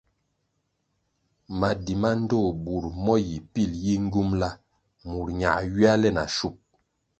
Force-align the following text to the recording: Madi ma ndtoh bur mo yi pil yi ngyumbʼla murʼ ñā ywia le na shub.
Madi 1.59 1.93
ma 2.01 2.09
ndtoh 2.21 2.49
bur 2.63 2.83
mo 3.03 3.15
yi 3.27 3.37
pil 3.53 3.71
yi 3.83 3.93
ngyumbʼla 4.05 4.49
murʼ 5.09 5.29
ñā 5.39 5.51
ywia 5.67 5.91
le 6.01 6.09
na 6.15 6.23
shub. 6.35 6.55